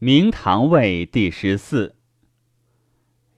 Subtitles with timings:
[0.00, 1.96] 明堂位第十四。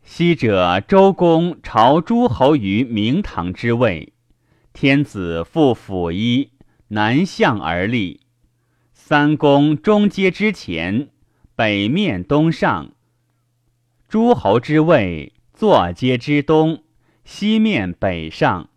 [0.02, 4.12] 昔者周公朝诸侯于明堂之位，
[4.74, 6.50] 天子复辅衣，
[6.88, 8.20] 南向而立。
[8.92, 11.08] 三公中阶之前，
[11.56, 12.92] 北面东上。
[14.06, 16.84] 诸侯之位，坐阶之东，
[17.24, 18.68] 西面北上。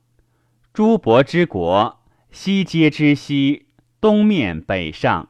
[0.71, 1.99] 诸伯之国，
[2.31, 3.65] 西阶之西，
[3.99, 5.27] 东面北上。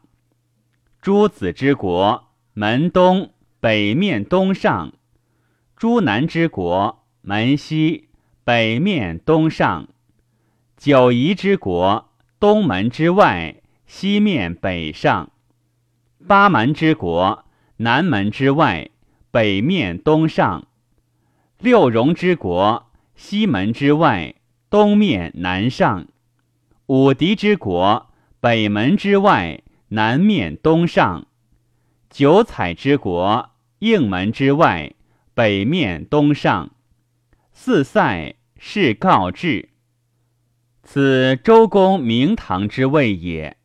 [1.01, 2.29] 诸子之国。
[2.55, 4.93] 门东北面东上，
[5.75, 8.09] 诸南之国门西
[8.43, 9.89] 北面东上，
[10.77, 13.55] 九夷之国东门之外
[13.87, 15.31] 西面北上，
[16.27, 17.43] 八门之国
[17.77, 18.91] 南门之外
[19.31, 20.67] 北面东上，
[21.57, 24.35] 六戎之国西门之外
[24.69, 26.07] 东面南上，
[26.85, 31.25] 五狄之国北门之外南面东上。
[32.13, 33.49] 九彩之国，
[33.79, 34.93] 应门之外，
[35.33, 36.75] 北面东上。
[37.51, 39.69] 四塞是告至。
[40.83, 43.57] 此周公明堂之位也。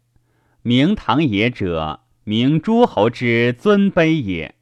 [0.63, 4.55] 明堂也者，明诸侯之尊卑也。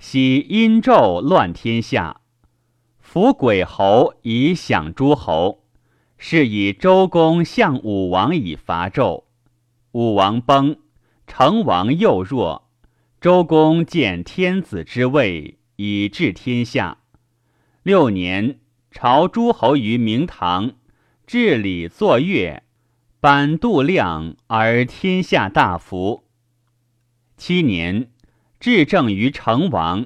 [0.00, 2.22] 昔殷纣乱天下，
[2.98, 5.62] 伏鬼侯以享诸侯，
[6.18, 9.26] 是以周公向武王以伐纣。
[9.92, 10.81] 武王崩。
[11.34, 12.68] 成王又弱，
[13.18, 16.98] 周公见天子之位，以治天下。
[17.82, 20.72] 六年，朝诸侯于明堂，
[21.26, 22.62] 治理作乐，
[23.18, 26.24] 颁度量，而天下大服。
[27.38, 28.10] 七年，
[28.60, 30.04] 治政于成王，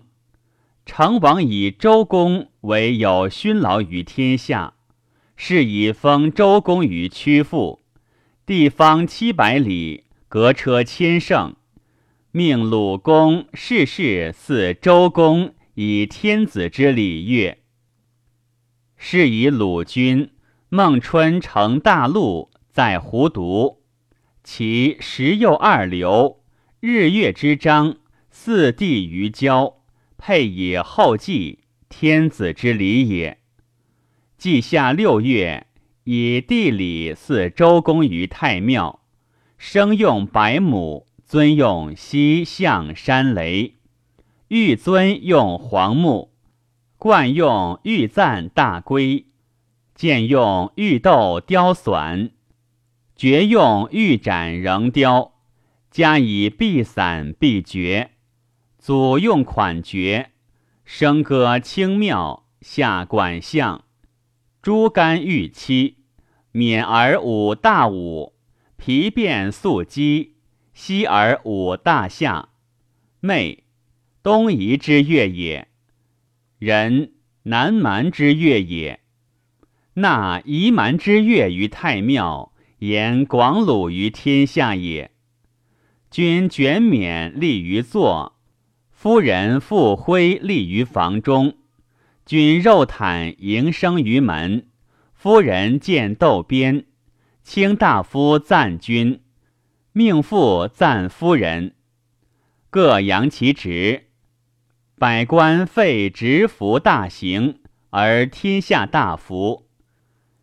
[0.84, 4.74] 成王以周公为有勋劳于天下，
[5.34, 7.82] 是以封周公于曲阜，
[8.46, 10.05] 地方七百里。
[10.38, 11.56] 革车千乘，
[12.30, 17.56] 命鲁公世事似周公以天子之礼乐。
[18.98, 20.28] 是以鲁君
[20.68, 23.78] 孟春乘大陆，在胡渎，
[24.44, 26.42] 其时又二流，
[26.80, 27.96] 日月之章，
[28.28, 29.78] 四帝于交，
[30.18, 33.38] 配以后继，天子之礼也。
[34.36, 35.66] 季夏六月，
[36.04, 39.00] 以地礼祀周公于太庙。
[39.58, 43.72] 生用百亩，尊用西象山雷；
[44.48, 46.30] 玉尊用黄木，
[46.98, 49.26] 冠用玉赞大龟，
[49.94, 52.30] 剑用玉豆雕缵，
[53.16, 55.32] 爵用玉盏仍雕，
[55.90, 58.10] 加以碧伞碧绝。
[58.78, 60.30] 祖用款爵，
[60.86, 63.82] 笙歌清妙，下管相，
[64.62, 65.96] 诸干玉漆，
[66.52, 68.35] 免而舞大舞。
[68.76, 70.34] 皮变素肌，
[70.72, 72.50] 息而舞大夏。
[73.20, 73.64] 昧，
[74.22, 75.66] 东夷之月也；
[76.58, 77.12] 人，
[77.44, 79.00] 南蛮之月也。
[79.94, 85.10] 纳夷蛮之月于太庙，言广鲁于天下也。
[86.10, 88.36] 君卷冕立于座，
[88.90, 91.56] 夫人复辉立于房中。
[92.24, 94.68] 君肉袒迎生于门，
[95.14, 96.84] 夫人见斗边。
[97.48, 99.22] 卿大夫赞君，
[99.92, 101.76] 命妇赞夫人，
[102.70, 104.08] 各扬其职。
[104.98, 109.68] 百官废职服大行，而天下大服。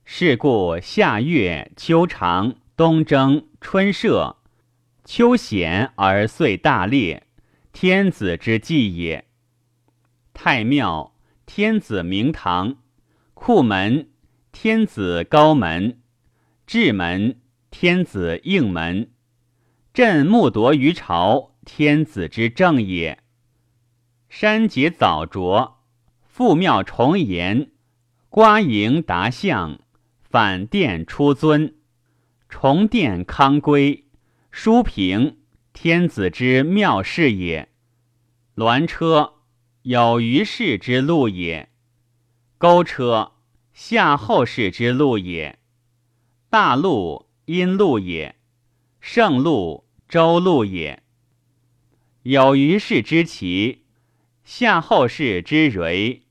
[0.05, 4.37] 是故夏月、秋长、冬征、春社，
[5.03, 7.27] 秋显而岁大烈，
[7.73, 9.25] 天子之祭也。
[10.33, 11.13] 太庙，
[11.45, 12.77] 天子明堂；
[13.33, 14.07] 库门，
[14.53, 15.99] 天子高门。
[16.75, 17.39] 至门，
[17.69, 19.09] 天子应门；
[19.93, 23.19] 朕目夺于朝，天子之政也。
[24.27, 25.75] 山节早着，
[26.23, 27.69] 复庙重檐，
[28.27, 29.81] 瓜迎达相，
[30.23, 31.75] 反殿出尊，
[32.49, 34.05] 重殿康归，
[34.49, 35.37] 书平，
[35.73, 37.69] 天子之庙事也。
[38.55, 39.35] 鸾车，
[39.83, 41.67] 有余氏之路也；
[42.57, 43.33] 钩车，
[43.73, 45.59] 夏后氏之路也。
[46.53, 48.35] 大陆阴路也，
[49.01, 51.01] 盛路周路也。
[52.21, 53.85] 有于氏之旗，
[54.43, 56.21] 夏后氏之蕤，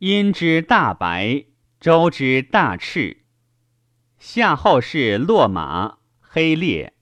[0.00, 1.44] 殷之大白，
[1.78, 3.22] 周之大赤。
[4.18, 6.94] 夏后氏落马黑列，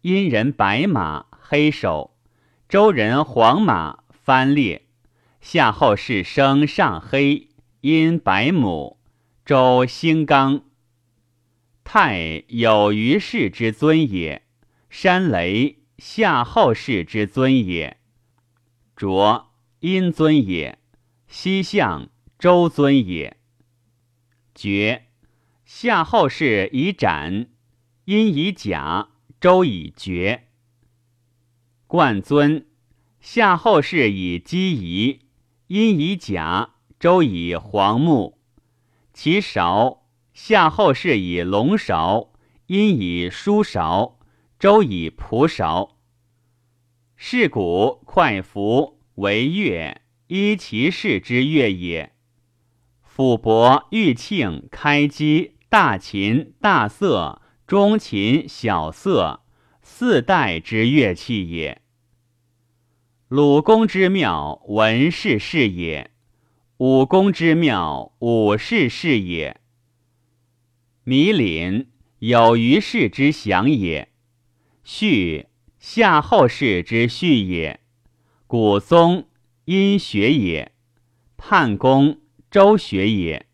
[0.00, 2.16] 殷人白马黑首，
[2.66, 4.86] 周人黄马翻列。
[5.42, 7.50] 夏后氏生上黑，
[7.82, 8.98] 殷白母，
[9.44, 10.62] 周兴刚。
[11.88, 14.42] 太有余氏之尊也，
[14.90, 17.98] 山雷夏后氏之尊也。
[18.96, 20.80] 卓，殷尊也。
[21.28, 22.08] 西向，
[22.40, 23.36] 周尊也。
[24.52, 25.06] 爵，
[25.64, 27.50] 夏后氏以斩，
[28.04, 29.10] 殷以甲，
[29.40, 30.48] 周以爵。
[31.86, 32.66] 冠尊，
[33.20, 35.20] 夏后氏以姬夷，
[35.68, 38.40] 殷以甲，周以黄木。
[39.12, 40.05] 其韶，
[40.36, 42.30] 夏后氏以龙韶，
[42.66, 44.18] 殷以舒韶，
[44.58, 45.96] 周以蒲韶。
[47.16, 52.12] 是古快服为乐，依其事之乐也。
[53.02, 59.40] 府伯、玉磬、开基、大琴、大瑟、中琴、小瑟。
[59.80, 61.80] 四代之乐器也。
[63.28, 66.10] 鲁公之庙，文士是也；
[66.76, 69.62] 武公之庙，武士是也。
[71.08, 71.86] 弥林，
[72.18, 74.08] 有余氏之祥也；
[74.82, 75.46] 序，
[75.78, 77.78] 夏后氏之序也；
[78.48, 79.28] 古宗，
[79.66, 80.72] 殷学也；
[81.36, 82.18] 判公，
[82.50, 83.46] 周学也。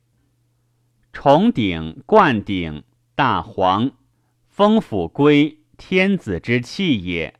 [1.12, 2.84] 重鼎、冠鼎、
[3.14, 3.92] 大黄、
[4.48, 5.58] 封府圭。
[5.76, 7.34] 天子之器也，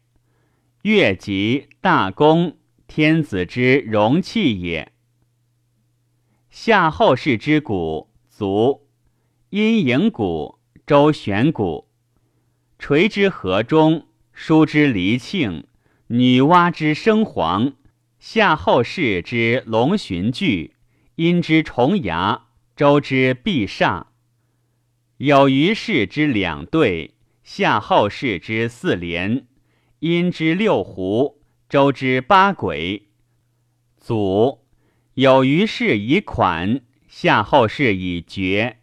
[0.83, 4.93] 乐及大功，天子之容器也。
[6.51, 8.82] 夏后氏之鼓足，
[9.53, 11.87] 阴盈谷，周旋鼓，
[12.79, 15.67] 垂之河中，舒之离庆，
[16.07, 17.75] 女娲之生黄，
[18.19, 20.73] 夏后氏之龙寻巨，
[21.17, 24.07] 阴之重牙，周之必煞，
[25.19, 27.13] 有余氏之两对。
[27.45, 29.47] 夏后氏之四连，
[29.99, 33.09] 阴之六胡，周之八鬼。
[33.99, 34.61] 祖
[35.13, 38.79] 有余氏以款，夏后氏以绝，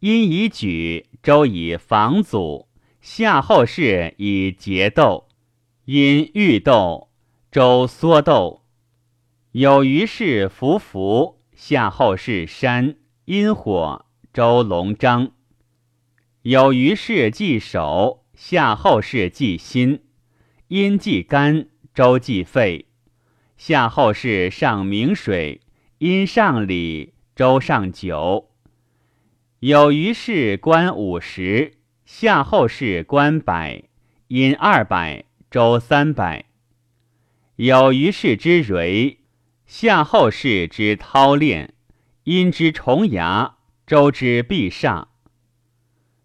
[0.00, 2.66] 殷以举，周以防祖，
[3.02, 5.28] 夏后氏以节斗。
[5.84, 7.10] 殷欲斗，
[7.52, 8.62] 周缩斗。
[9.52, 15.32] 有余氏伏伏，夏后氏山，殷火，周龙章。
[16.42, 20.00] 有余氏祭手，夏后氏祭心，
[20.68, 22.86] 殷祭肝，周祭肺。
[23.58, 25.60] 夏后氏上明水，
[25.98, 28.49] 殷上礼，周上酒。
[29.60, 31.74] 有余氏官五十，
[32.06, 33.82] 夏后氏官百，
[34.28, 36.46] 殷二百，周三百。
[37.56, 39.18] 有余氏之蕤，
[39.66, 41.74] 夏后氏之韬炼，
[42.24, 45.08] 殷之重牙，周之必上。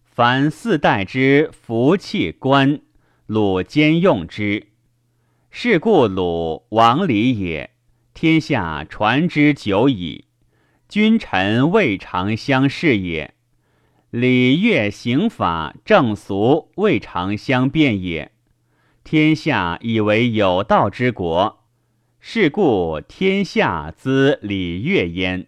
[0.05, 2.79] 凡四代之服器官，
[3.25, 4.67] 鲁兼用之。
[5.51, 7.71] 是故鲁王礼也，
[8.13, 10.24] 天下传之久矣。
[10.95, 13.33] 君臣未尝相视也，
[14.11, 18.31] 礼乐刑法正俗未尝相变也。
[19.03, 21.65] 天下以为有道之国，
[22.21, 25.47] 是故天下资礼乐焉。